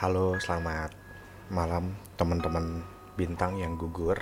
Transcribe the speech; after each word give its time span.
Halo, 0.00 0.40
selamat 0.40 0.96
malam 1.52 1.92
teman-teman 2.16 2.80
bintang 3.20 3.60
yang 3.60 3.76
gugur. 3.76 4.16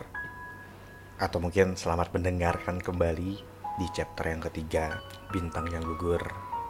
Atau 1.23 1.39
mungkin 1.39 1.79
selamat 1.79 2.11
mendengarkan 2.19 2.83
kembali 2.83 3.33
di 3.79 3.87
chapter 3.95 4.27
yang 4.27 4.43
ketiga 4.43 4.99
Bintang 5.31 5.71
yang 5.71 5.87
gugur 5.87 6.19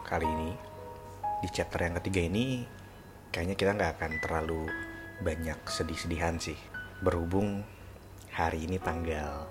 kali 0.05 0.29
ini. 0.29 0.53
Di 1.41 1.49
chapter 1.49 1.89
yang 1.89 1.97
ketiga 1.97 2.21
ini 2.21 2.61
kayaknya 3.33 3.57
kita 3.57 3.71
nggak 3.81 3.97
akan 3.97 4.11
terlalu 4.21 4.69
banyak 5.25 5.57
sedih-sedihan 5.65 6.37
sih. 6.37 6.61
Berhubung 7.01 7.65
hari 8.29 8.69
ini 8.69 8.77
tanggal 8.77 9.49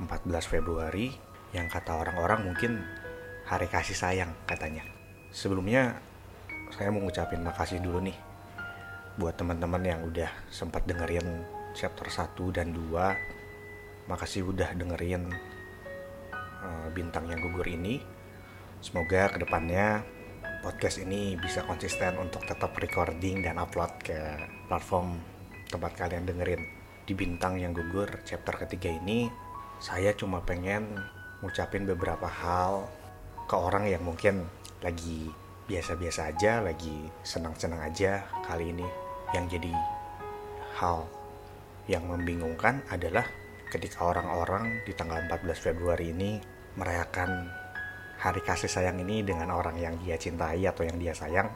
14 0.00 0.32
Februari 0.48 1.12
Yang 1.52 1.76
kata 1.76 1.92
orang-orang 1.92 2.40
mungkin 2.40 2.80
hari 3.44 3.68
kasih 3.68 4.00
sayang 4.00 4.32
katanya. 4.48 4.88
Sebelumnya 5.28 6.00
saya 6.72 6.88
mau 6.88 7.04
ngucapin 7.04 7.44
makasih 7.44 7.84
dulu 7.84 8.00
nih 8.00 8.37
buat 9.18 9.34
teman-teman 9.34 9.82
yang 9.82 10.00
udah 10.06 10.30
sempat 10.46 10.86
dengerin 10.86 11.42
chapter 11.74 12.06
1 12.06 12.38
dan 12.54 12.70
2 12.70 14.06
makasih 14.06 14.46
udah 14.46 14.78
dengerin 14.78 15.26
uh, 16.62 16.88
bintang 16.94 17.26
yang 17.26 17.42
gugur 17.42 17.66
ini. 17.66 17.98
Semoga 18.78 19.26
ke 19.34 19.42
depannya 19.42 20.06
podcast 20.62 21.02
ini 21.02 21.34
bisa 21.34 21.66
konsisten 21.66 22.14
untuk 22.14 22.46
tetap 22.46 22.70
recording 22.78 23.42
dan 23.42 23.58
upload 23.58 23.90
ke 24.06 24.38
platform 24.70 25.18
tempat 25.66 25.98
kalian 25.98 26.22
dengerin. 26.22 26.62
Di 27.02 27.18
bintang 27.18 27.58
yang 27.58 27.74
gugur 27.74 28.22
chapter 28.22 28.54
ketiga 28.54 28.94
ini 29.02 29.26
saya 29.82 30.14
cuma 30.14 30.46
pengen 30.46 30.94
ngucapin 31.42 31.90
beberapa 31.90 32.30
hal 32.30 32.86
ke 33.50 33.56
orang 33.58 33.90
yang 33.90 34.06
mungkin 34.06 34.46
lagi 34.78 35.26
biasa-biasa 35.66 36.30
aja, 36.30 36.62
lagi 36.62 37.10
senang-senang 37.26 37.82
aja 37.82 38.22
kali 38.46 38.70
ini 38.70 39.07
yang 39.36 39.44
jadi 39.48 39.72
hal 40.78 41.04
yang 41.88 42.04
membingungkan 42.04 42.84
adalah 42.92 43.24
ketika 43.68 44.08
orang-orang 44.08 44.84
di 44.88 44.92
tanggal 44.96 45.20
14 45.24 45.52
Februari 45.56 46.12
ini 46.12 46.40
merayakan 46.76 47.48
hari 48.18 48.40
kasih 48.40 48.70
sayang 48.70 48.96
ini 49.00 49.20
dengan 49.24 49.52
orang 49.52 49.76
yang 49.76 49.94
dia 50.00 50.16
cintai 50.16 50.64
atau 50.64 50.84
yang 50.84 50.96
dia 50.96 51.12
sayang 51.12 51.48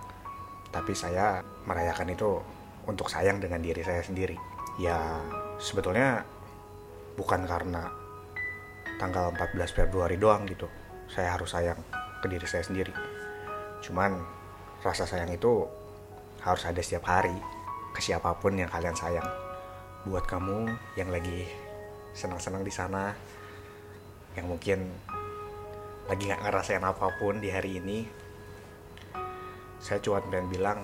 tapi 0.72 0.96
saya 0.96 1.44
merayakan 1.68 2.16
itu 2.16 2.40
untuk 2.88 3.06
sayang 3.12 3.38
dengan 3.38 3.60
diri 3.60 3.84
saya 3.84 4.00
sendiri. 4.00 4.34
Ya 4.80 5.20
sebetulnya 5.60 6.24
bukan 7.14 7.44
karena 7.44 7.92
tanggal 8.96 9.36
14 9.36 9.76
Februari 9.76 10.16
doang 10.16 10.48
gitu. 10.48 10.66
Saya 11.12 11.36
harus 11.36 11.52
sayang 11.52 11.76
ke 12.24 12.26
diri 12.26 12.48
saya 12.48 12.64
sendiri. 12.64 12.90
Cuman 13.84 14.16
rasa 14.80 15.04
sayang 15.04 15.28
itu 15.28 15.68
harus 16.42 16.64
ada 16.64 16.80
setiap 16.80 17.06
hari 17.06 17.36
siapa 18.02 18.34
pun 18.34 18.58
yang 18.58 18.66
kalian 18.66 18.98
sayang. 18.98 19.30
Buat 20.02 20.26
kamu 20.26 20.66
yang 20.98 21.14
lagi 21.14 21.46
senang-senang 22.10 22.66
di 22.66 22.74
sana, 22.74 23.14
yang 24.34 24.50
mungkin 24.50 24.90
lagi 26.10 26.26
nggak 26.26 26.42
ngerasain 26.42 26.82
apa 26.82 27.14
pun 27.22 27.38
di 27.38 27.46
hari 27.46 27.78
ini, 27.78 28.02
saya 29.78 30.02
cuma 30.02 30.18
pengen 30.18 30.50
bilang 30.50 30.78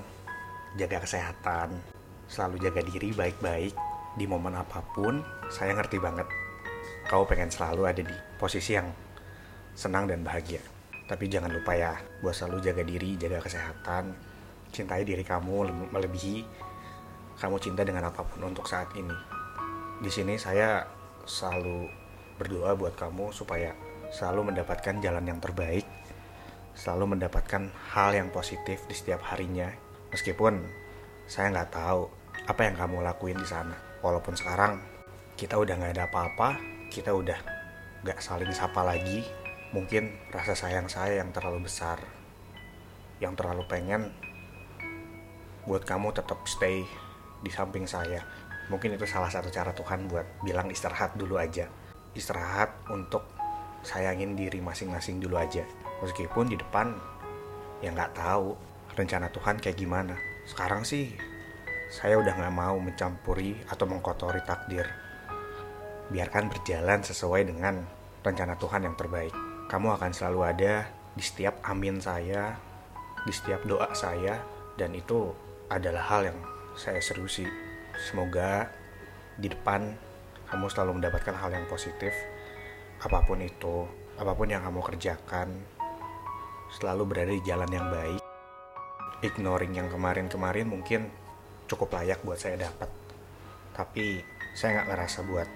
jaga 0.78 1.02
kesehatan, 1.02 1.74
selalu 2.30 2.62
jaga 2.70 2.86
diri 2.86 3.10
baik-baik 3.10 3.74
di 4.14 4.24
momen 4.30 4.54
apa 4.54 4.78
pun. 4.94 5.18
Saya 5.50 5.74
ngerti 5.74 5.98
banget 5.98 6.30
kau 7.10 7.26
pengen 7.26 7.50
selalu 7.50 7.82
ada 7.82 8.02
di 8.06 8.16
posisi 8.38 8.78
yang 8.78 8.86
senang 9.74 10.06
dan 10.06 10.22
bahagia. 10.22 10.62
Tapi 11.10 11.26
jangan 11.26 11.50
lupa 11.50 11.74
ya, 11.74 11.98
buat 12.22 12.36
selalu 12.36 12.62
jaga 12.62 12.86
diri, 12.86 13.18
jaga 13.18 13.42
kesehatan, 13.42 14.14
cintai 14.70 15.02
diri 15.02 15.26
kamu 15.26 15.90
melebihi 15.90 16.67
kamu 17.38 17.56
cinta 17.62 17.86
dengan 17.86 18.10
apa 18.10 18.26
pun 18.26 18.42
untuk 18.50 18.66
saat 18.66 18.90
ini. 18.98 19.14
Di 20.02 20.10
sini 20.10 20.34
saya 20.34 20.82
selalu 21.22 21.86
berdoa 22.38 22.74
buat 22.74 22.98
kamu 22.98 23.30
supaya 23.30 23.74
selalu 24.10 24.54
mendapatkan 24.54 24.98
jalan 24.98 25.22
yang 25.22 25.38
terbaik, 25.38 25.86
selalu 26.74 27.18
mendapatkan 27.18 27.70
hal 27.94 28.10
yang 28.14 28.34
positif 28.34 28.82
di 28.90 28.94
setiap 28.94 29.22
harinya. 29.30 29.70
Meskipun 30.10 30.66
saya 31.30 31.54
nggak 31.54 31.70
tahu 31.70 32.10
apa 32.50 32.60
yang 32.66 32.74
kamu 32.74 33.06
lakuin 33.06 33.38
di 33.38 33.46
sana. 33.46 33.74
Walaupun 34.02 34.34
sekarang 34.34 34.82
kita 35.38 35.58
udah 35.58 35.78
nggak 35.78 35.94
ada 35.94 36.04
apa-apa, 36.10 36.58
kita 36.90 37.14
udah 37.14 37.38
nggak 38.02 38.18
saling 38.18 38.50
sapa 38.50 38.82
lagi. 38.82 39.22
Mungkin 39.70 40.32
rasa 40.32 40.56
sayang 40.56 40.88
saya 40.88 41.20
yang 41.20 41.30
terlalu 41.30 41.68
besar, 41.68 42.00
yang 43.20 43.36
terlalu 43.36 43.68
pengen 43.68 44.10
buat 45.68 45.84
kamu 45.84 46.16
tetap 46.16 46.40
stay 46.48 46.88
di 47.42 47.50
samping 47.50 47.86
saya. 47.86 48.22
Mungkin 48.68 48.94
itu 48.94 49.08
salah 49.08 49.32
satu 49.32 49.48
cara 49.48 49.72
Tuhan 49.72 50.06
buat 50.10 50.44
bilang 50.44 50.68
istirahat 50.68 51.16
dulu 51.16 51.40
aja. 51.40 51.66
Istirahat 52.12 52.88
untuk 52.92 53.24
sayangin 53.80 54.36
diri 54.36 54.60
masing-masing 54.60 55.22
dulu 55.22 55.40
aja. 55.40 55.64
Meskipun 56.04 56.52
di 56.52 56.56
depan 56.60 56.94
ya 57.80 57.94
nggak 57.94 58.18
tahu 58.18 58.54
rencana 58.94 59.30
Tuhan 59.32 59.56
kayak 59.62 59.78
gimana. 59.78 60.14
Sekarang 60.44 60.82
sih 60.82 61.14
saya 61.88 62.20
udah 62.20 62.36
nggak 62.36 62.54
mau 62.54 62.76
mencampuri 62.76 63.56
atau 63.72 63.88
mengkotori 63.88 64.44
takdir. 64.44 64.84
Biarkan 66.12 66.52
berjalan 66.52 67.00
sesuai 67.00 67.48
dengan 67.48 67.84
rencana 68.20 68.56
Tuhan 68.60 68.84
yang 68.84 68.96
terbaik. 68.96 69.32
Kamu 69.68 69.96
akan 69.96 70.12
selalu 70.12 70.40
ada 70.44 70.88
di 71.16 71.24
setiap 71.24 71.60
amin 71.64 72.00
saya, 72.00 72.56
di 73.24 73.32
setiap 73.32 73.64
doa 73.68 73.92
saya, 73.92 74.40
dan 74.80 74.96
itu 74.96 75.32
adalah 75.68 76.04
hal 76.08 76.32
yang 76.32 76.38
saya 76.78 77.02
seriusi 77.02 77.42
semoga 77.98 78.70
di 79.34 79.50
depan 79.50 79.98
kamu 80.46 80.70
selalu 80.70 81.02
mendapatkan 81.02 81.34
hal 81.34 81.50
yang 81.50 81.66
positif. 81.66 82.14
Apa 83.02 83.26
pun 83.26 83.42
itu 83.42 83.82
apa 84.14 84.30
pun 84.38 84.46
yang 84.46 84.62
kamu 84.62 84.86
kerjakan 84.86 85.50
selalu 86.70 87.02
berada 87.10 87.34
di 87.34 87.42
jalan 87.42 87.66
yang 87.66 87.90
baik. 87.90 88.22
Ignoring 89.26 89.74
yang 89.74 89.90
kemarin-kemarin 89.90 90.70
mungkin 90.70 91.10
cukup 91.66 91.98
layak 91.98 92.22
buat 92.22 92.38
saya 92.38 92.54
dapat. 92.70 92.86
Tapi 93.74 94.22
saya 94.54 94.78
nggak 94.78 94.88
ngerasa 94.94 95.18
buat 95.26 95.48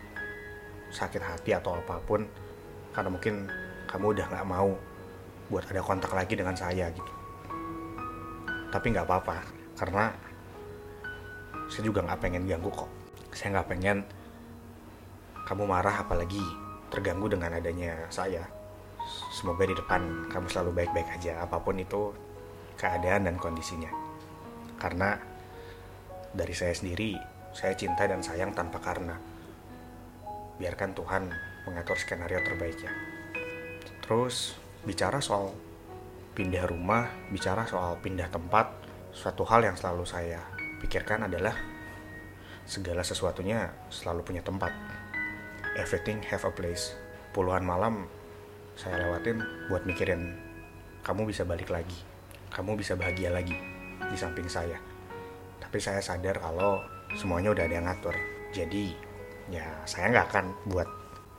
sakit 0.91 1.23
hati 1.23 1.55
atau 1.55 1.79
apa 1.79 2.03
pun 2.03 2.27
karena 2.91 3.09
mungkin 3.15 3.47
kamu 3.87 4.19
udah 4.19 4.27
nggak 4.27 4.49
mau 4.51 4.75
buat 5.47 5.71
ada 5.71 5.87
kontak 5.87 6.11
lagi 6.11 6.35
dengan 6.35 6.59
saya 6.59 6.91
gitu. 6.91 7.13
Tapi 8.75 8.87
nggak 8.91 9.07
apa-apa 9.07 9.39
karena 9.79 10.32
saya 11.73 11.89
juga 11.89 12.05
nggak 12.05 12.21
pengen 12.21 12.45
ganggu 12.45 12.69
kok. 12.69 12.91
Saya 13.33 13.57
nggak 13.57 13.69
pengen 13.73 14.05
kamu 15.49 15.65
marah 15.65 16.05
apalagi 16.05 16.45
terganggu 16.93 17.33
dengan 17.33 17.57
adanya 17.57 17.97
saya. 18.13 18.45
Semoga 19.33 19.65
di 19.65 19.73
depan 19.73 20.29
kamu 20.29 20.47
selalu 20.53 20.85
baik-baik 20.85 21.09
aja 21.17 21.41
apa 21.41 21.57
pun 21.65 21.81
itu 21.81 22.13
keadaan 22.77 23.25
dan 23.25 23.41
kondisinya. 23.41 23.89
Karena 24.77 25.17
dari 26.37 26.53
saya 26.53 26.77
sendiri 26.77 27.17
saya 27.57 27.73
cinta 27.73 28.05
dan 28.05 28.21
sayang 28.21 28.53
tanpa 28.53 28.77
karena. 28.85 29.17
Biarkan 30.61 30.93
Tuhan 30.93 31.33
mengatur 31.65 31.97
skenario 31.97 32.45
terbaiknya. 32.45 32.93
Terus 34.05 34.61
bicara 34.85 35.25
soal 35.25 35.57
pindah 36.37 36.69
rumah 36.69 37.09
bicara 37.33 37.65
soal 37.65 37.97
pindah 38.01 38.29
tempat 38.29 38.73
suatu 39.13 39.45
hal 39.45 39.69
yang 39.69 39.77
selalu 39.77 40.05
saya 40.09 40.52
pikirkan 40.83 41.31
adalah 41.31 41.55
segala 42.67 43.07
sesuatunya 43.07 43.71
selalu 43.87 44.27
punya 44.27 44.43
tempat. 44.43 44.75
Everything 45.79 46.19
have 46.27 46.43
a 46.43 46.53
place. 46.53 46.99
Puluhan 47.31 47.63
malam 47.65 48.11
saya 48.75 49.07
lewatin 49.07 49.41
buat 49.71 49.87
mikirin 49.87 50.35
kamu 51.07 51.31
bisa 51.31 51.47
balik 51.47 51.71
lagi. 51.71 51.97
Kamu 52.53 52.77
bisa 52.77 52.99
bahagia 52.99 53.33
lagi 53.33 53.57
di 54.11 54.17
samping 54.19 54.51
saya. 54.51 54.77
Tapi 55.63 55.79
saya 55.81 56.03
sadar 56.05 56.37
kalau 56.43 56.83
semuanya 57.17 57.55
udah 57.55 57.65
ada 57.65 57.75
yang 57.79 57.87
ngatur. 57.89 58.13
Jadi 58.53 58.93
ya 59.49 59.65
saya 59.89 60.13
nggak 60.13 60.27
akan 60.29 60.47
buat 60.69 60.89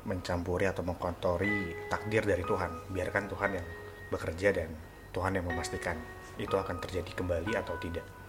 mencampuri 0.10 0.66
atau 0.66 0.82
mengkontori 0.82 1.76
takdir 1.92 2.26
dari 2.26 2.42
Tuhan. 2.42 2.90
Biarkan 2.90 3.30
Tuhan 3.30 3.52
yang 3.60 3.68
bekerja 4.10 4.50
dan 4.56 4.74
Tuhan 5.14 5.38
yang 5.38 5.46
memastikan 5.46 6.00
itu 6.42 6.58
akan 6.58 6.82
terjadi 6.82 7.14
kembali 7.14 7.54
atau 7.54 7.78
tidak 7.78 8.23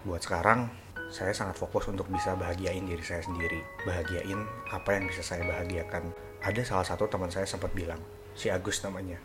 buat 0.00 0.24
sekarang 0.24 0.72
saya 1.12 1.34
sangat 1.34 1.58
fokus 1.58 1.90
untuk 1.90 2.08
bisa 2.08 2.32
bahagiain 2.38 2.86
diri 2.86 3.02
saya 3.02 3.20
sendiri. 3.20 3.60
Bahagiain 3.84 4.40
apa 4.70 4.96
yang 4.96 5.10
bisa 5.10 5.20
saya 5.20 5.44
bahagiakan. 5.44 6.14
Ada 6.40 6.64
salah 6.64 6.86
satu 6.86 7.04
teman 7.10 7.28
saya 7.28 7.44
sempat 7.44 7.74
bilang 7.76 8.00
si 8.32 8.48
Agus 8.48 8.80
namanya 8.80 9.20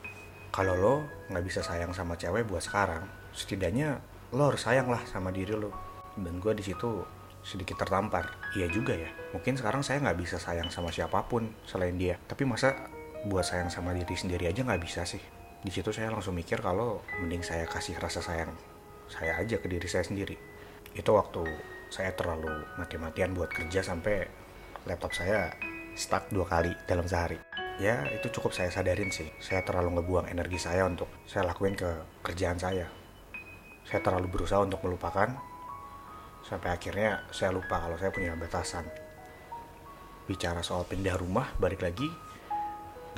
kalau 0.52 0.76
lo 0.76 0.96
nggak 1.32 1.46
bisa 1.46 1.64
sayang 1.64 1.96
sama 1.96 2.20
cewek 2.20 2.44
buat 2.50 2.60
sekarang 2.60 3.08
setidaknya 3.32 4.04
lo 4.36 4.52
harus 4.52 4.68
sayang 4.68 4.92
lah 4.92 5.00
sama 5.08 5.32
diri 5.32 5.56
lo. 5.56 5.72
Dan 6.20 6.44
gue 6.44 6.52
di 6.58 6.64
situ 6.66 7.08
sedikit 7.46 7.80
tertampar. 7.80 8.36
Iya 8.58 8.68
juga 8.68 8.98
ya 8.98 9.08
mungkin 9.32 9.56
sekarang 9.56 9.80
saya 9.80 10.04
nggak 10.04 10.20
bisa 10.20 10.36
sayang 10.42 10.68
sama 10.68 10.92
siapa 10.92 11.24
pun 11.24 11.48
selain 11.64 11.96
dia. 11.96 12.20
Tapi 12.28 12.44
masa 12.44 12.76
buat 13.24 13.48
sayang 13.48 13.72
sama 13.72 13.96
diri 13.96 14.16
sendiri 14.18 14.52
aja 14.52 14.60
nggak 14.60 14.82
bisa 14.84 15.08
sih? 15.08 15.22
Di 15.64 15.72
situ 15.72 15.96
saya 15.96 16.12
langsung 16.12 16.36
mikir 16.36 16.60
kalau 16.60 17.00
mending 17.24 17.46
saya 17.48 17.64
kasih 17.64 17.96
rasa 17.96 18.20
sayang 18.20 18.52
saya 19.06 19.38
aja 19.38 19.62
ke 19.62 19.70
diri 19.70 19.86
saya 19.86 20.02
sendiri 20.02 20.55
itu 20.96 21.12
waktu 21.12 21.44
saya 21.92 22.16
terlalu 22.16 22.64
mati-matian 22.80 23.36
buat 23.36 23.52
kerja 23.52 23.84
sampai 23.84 24.24
laptop 24.88 25.12
saya 25.12 25.52
stuck 25.94 26.32
dua 26.32 26.48
kali 26.48 26.72
dalam 26.88 27.04
sehari. 27.04 27.36
Ya 27.76 28.08
itu 28.08 28.32
cukup 28.40 28.56
saya 28.56 28.72
sadarin 28.72 29.12
sih. 29.12 29.28
Saya 29.44 29.60
terlalu 29.68 30.00
ngebuang 30.00 30.32
energi 30.32 30.56
saya 30.56 30.88
untuk 30.88 31.12
saya 31.28 31.52
lakuin 31.52 31.76
ke 31.76 32.24
kerjaan 32.24 32.56
saya. 32.56 32.88
Saya 33.84 34.00
terlalu 34.00 34.32
berusaha 34.32 34.64
untuk 34.64 34.80
melupakan 34.88 35.36
sampai 36.48 36.72
akhirnya 36.72 37.28
saya 37.36 37.52
lupa 37.52 37.84
kalau 37.84 38.00
saya 38.00 38.16
punya 38.16 38.32
batasan. 38.40 38.88
Bicara 40.26 40.64
soal 40.64 40.88
pindah 40.88 41.20
rumah 41.20 41.52
balik 41.60 41.84
lagi 41.84 42.08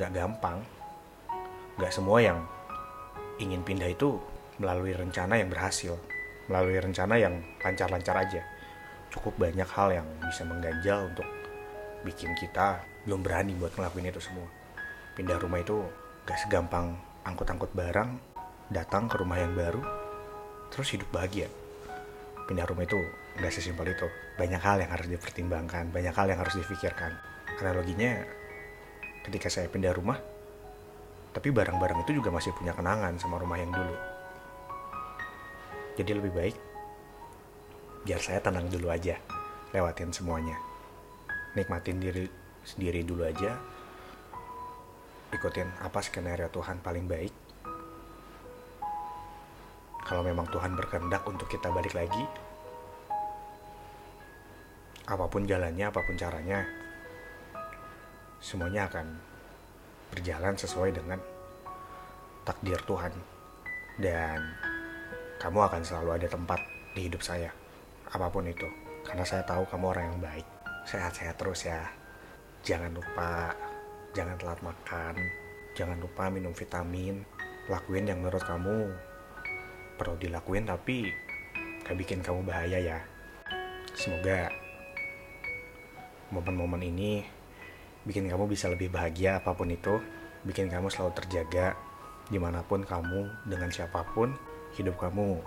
gak 0.01 0.17
gampang. 0.17 0.65
Gak 1.77 1.93
semua 1.93 2.17
yang 2.25 2.41
ingin 3.37 3.61
pindah 3.61 3.93
itu 3.93 4.17
melalui 4.57 4.97
rencana 4.97 5.37
yang 5.37 5.53
berhasil 5.53 5.93
melalui 6.47 6.79
rencana 6.79 7.15
yang 7.19 7.39
lancar-lancar 7.59 8.15
aja. 8.17 8.41
Cukup 9.11 9.35
banyak 9.39 9.67
hal 9.67 9.89
yang 10.03 10.07
bisa 10.23 10.43
mengganjal 10.43 11.11
untuk 11.11 11.27
bikin 12.03 12.35
kita 12.35 12.83
belum 13.07 13.23
berani 13.23 13.55
buat 13.55 13.75
ngelakuin 13.75 14.11
itu 14.11 14.19
semua. 14.23 14.47
Pindah 15.15 15.39
rumah 15.39 15.63
itu 15.63 15.79
gak 16.27 16.39
segampang 16.43 16.95
angkut-angkut 17.23 17.71
barang 17.71 18.19
datang 18.71 19.07
ke 19.07 19.15
rumah 19.19 19.39
yang 19.39 19.55
baru 19.55 19.79
terus 20.71 20.91
hidup 20.91 21.07
bahagia. 21.11 21.47
Pindah 22.47 22.67
rumah 22.67 22.87
itu 22.87 22.99
nggak 23.39 23.51
sesimpel 23.51 23.91
itu. 23.91 24.07
Banyak 24.39 24.59
hal 24.63 24.79
yang 24.83 24.91
harus 24.91 25.07
dipertimbangkan 25.07 25.91
banyak 25.91 26.15
hal 26.15 26.27
yang 26.31 26.39
harus 26.39 26.55
difikirkan. 26.55 27.15
Analoginya 27.59 28.23
ketika 29.27 29.51
saya 29.51 29.67
pindah 29.67 29.91
rumah 29.95 30.19
tapi 31.35 31.51
barang-barang 31.51 32.07
itu 32.07 32.17
juga 32.23 32.31
masih 32.31 32.55
punya 32.55 32.71
kenangan 32.71 33.19
sama 33.19 33.37
rumah 33.37 33.59
yang 33.59 33.69
dulu 33.69 34.16
jadi 35.97 36.13
lebih 36.13 36.31
baik 36.31 36.55
biar 38.05 38.21
saya 38.21 38.39
tenang 38.39 38.69
dulu 38.69 38.93
aja 38.93 39.17
lewatin 39.75 40.13
semuanya. 40.15 40.55
Nikmatin 41.57 41.99
diri 41.99 42.29
sendiri 42.63 43.01
dulu 43.03 43.25
aja. 43.27 43.57
Ikutin 45.33 45.67
apa 45.83 45.99
skenario 45.99 46.47
Tuhan 46.47 46.79
paling 46.79 47.03
baik. 47.09 47.33
Kalau 50.07 50.23
memang 50.23 50.47
Tuhan 50.47 50.71
berkehendak 50.77 51.27
untuk 51.27 51.51
kita 51.51 51.67
balik 51.67 51.91
lagi 51.91 52.23
apa 55.07 55.23
pun 55.31 55.47
jalannya 55.47 55.87
apa 55.87 56.03
pun 56.03 56.19
caranya 56.19 56.67
semuanya 58.43 58.91
akan 58.91 59.07
berjalan 60.11 60.55
sesuai 60.55 60.95
dengan 60.95 61.19
takdir 62.47 62.79
Tuhan. 62.87 63.11
Dan 63.99 64.39
kamu 65.37 65.69
akan 65.69 65.81
selalu 65.85 66.17
ada 66.17 66.27
tempat 66.29 66.59
di 66.97 67.05
hidup 67.05 67.21
saya 67.21 67.53
apa 68.11 68.27
pun 68.31 68.47
itu. 68.47 68.67
Karena 69.03 69.23
saya 69.23 69.43
tahu 69.43 69.63
kamu 69.67 69.85
orang 69.95 70.05
yang 70.11 70.19
baik. 70.19 70.47
Sehat-sehat 70.87 71.35
terus 71.39 71.67
ya. 71.67 71.79
Jangan 72.63 72.91
lupa 72.91 73.53
jangan 74.11 74.35
telat 74.39 74.59
makan. 74.63 75.15
Jangan 75.75 75.97
lupa 75.99 76.27
minum 76.31 76.51
vitamin. 76.51 77.23
Lakuin 77.67 78.07
yang 78.07 78.23
menurut 78.23 78.43
kamu 78.43 78.91
perlu 79.97 80.15
dilakuin 80.21 80.63
tapi 80.63 81.11
gak 81.83 81.97
bikin 81.99 82.19
kamu 82.23 82.43
bahaya 82.47 82.79
ya. 82.79 82.99
Semoga 83.93 84.51
momen-momen 86.31 86.83
ini 86.83 87.23
bikin 88.03 88.27
kamu 88.27 88.47
bisa 88.47 88.71
lebih 88.71 88.91
bahagia 88.91 89.39
apa 89.39 89.53
pun 89.55 89.71
itu. 89.71 89.99
Bikin 90.47 90.71
kamu 90.71 90.87
selalu 90.87 91.11
terjaga 91.23 91.75
di 92.27 92.39
mana 92.39 92.63
pun 92.63 92.83
kamu 92.83 93.47
dengan 93.47 93.71
siapa 93.71 94.03
pun 94.15 94.35
hidup 94.75 94.99
kamu 94.99 95.39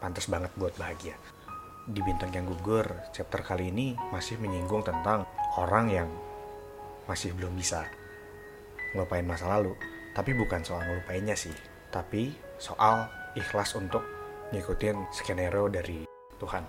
pantas 0.00 0.30
banget 0.30 0.48
buat 0.56 0.72
bahagia 0.80 1.18
di 1.84 2.00
bintang 2.00 2.32
yang 2.32 2.48
gugur 2.48 2.88
chapter 3.12 3.44
kali 3.44 3.68
ini 3.68 3.92
masih 4.08 4.40
menyinggung 4.40 4.80
tentang 4.80 5.28
orang 5.60 5.92
yang 5.92 6.08
masih 7.04 7.36
belum 7.36 7.52
bisa 7.52 7.84
ngelupain 8.96 9.28
masa 9.28 9.52
lalu 9.52 9.76
tapi 10.16 10.32
bukan 10.32 10.64
soal 10.64 10.80
ngelupainnya 10.88 11.36
sih 11.36 11.52
tapi 11.92 12.32
soal 12.56 13.12
ikhlas 13.34 13.74
untuk 13.76 14.00
ngikutin 14.54 15.10
skenario 15.10 15.66
dari 15.66 16.06
Tuhan. 16.38 16.64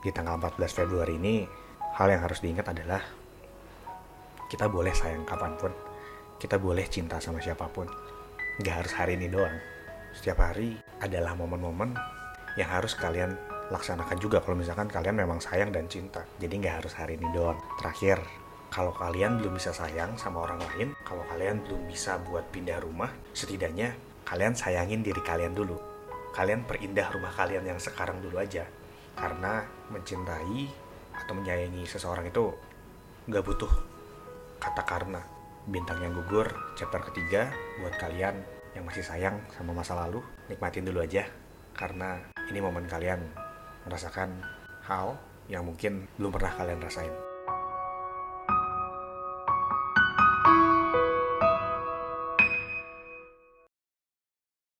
Di 0.00 0.12
tanggal 0.12 0.40
14 0.40 0.72
Februari 0.72 1.20
ini, 1.20 1.44
hal 1.96 2.08
yang 2.12 2.24
harus 2.24 2.40
diingat 2.40 2.72
adalah 2.72 3.02
kita 4.46 4.70
boleh 4.70 4.94
sayang 4.94 5.26
kapan 5.26 5.52
pun, 5.58 5.72
kita 6.40 6.56
boleh 6.56 6.86
cinta 6.88 7.20
sama 7.20 7.42
siapa 7.42 7.68
pun. 7.68 7.88
Gak 8.62 8.84
harus 8.84 8.92
hari 8.96 9.20
ini 9.20 9.28
doang. 9.28 9.75
Setiap 10.16 10.40
hari 10.40 10.74
adalah 11.04 11.36
momen-momen 11.36 11.92
yang 12.56 12.72
harus 12.72 12.96
kalian 12.96 13.36
laksanakan 13.68 14.16
juga 14.16 14.40
kalau 14.40 14.56
misalkan 14.56 14.88
kalian 14.88 15.20
memang 15.20 15.38
sayang 15.38 15.70
dan 15.70 15.86
cinta. 15.86 16.24
Jadi 16.40 16.64
gak 16.64 16.82
harus 16.82 16.96
hari 16.96 17.20
ini 17.20 17.28
doang. 17.36 17.60
Terakhir, 17.76 18.18
kalau 18.72 18.96
kalian 18.96 19.38
belum 19.38 19.60
bisa 19.60 19.76
sayang 19.76 20.16
sama 20.16 20.48
orang 20.48 20.64
lain, 20.72 20.88
kalau 21.04 21.22
kalian 21.28 21.60
belum 21.68 21.84
bisa 21.84 22.16
buat 22.24 22.48
pindah 22.48 22.80
rumah, 22.80 23.12
setidaknya 23.36 23.94
kalian 24.26 24.58
sayangin 24.58 25.06
diri 25.06 25.22
kalian 25.22 25.54
dulu 25.54 25.78
kalian 26.34 26.68
perindah 26.68 27.08
rumah 27.14 27.32
kalian 27.32 27.64
yang 27.64 27.80
sekarang 27.80 28.20
dulu 28.20 28.36
aja 28.36 28.68
karena 29.16 29.64
mencintai 29.88 30.68
atau 31.16 31.32
menyayangi 31.32 31.88
seseorang 31.88 32.28
itu 32.28 32.52
gak 33.30 33.40
butuh 33.40 33.72
kata 34.60 34.82
karena 34.84 35.24
bintang 35.64 36.02
yang 36.04 36.12
gugur 36.12 36.52
chapter 36.76 37.00
ketiga 37.08 37.48
buat 37.80 37.96
kalian 37.96 38.36
yang 38.76 38.84
masih 38.84 39.00
sayang 39.00 39.40
sama 39.56 39.72
masa 39.72 39.96
lalu 39.96 40.20
nikmatin 40.52 40.84
dulu 40.84 41.00
aja. 41.00 41.24
Karena 41.72 42.20
ini 42.52 42.60
momen 42.60 42.84
kalian 42.84 43.24
merasakan 43.88 44.36
hal 44.84 45.16
yang 45.48 45.64
mungkin 45.64 46.04
belum 46.20 46.30
pernah 46.36 46.52
kalian 46.52 46.84
rasain 46.84 47.25